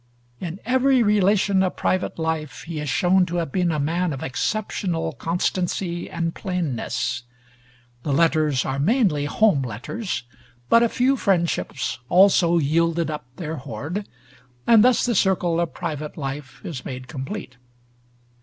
[0.39, 4.23] In every relation of private life he is shown to have been a man of
[4.23, 7.21] exceptional constancy and plainness.
[8.01, 10.23] The letters are mainly home letters;
[10.69, 14.07] but a few friendships also yielded up their hoard,
[14.65, 17.57] and thus the circle of private life is made complete.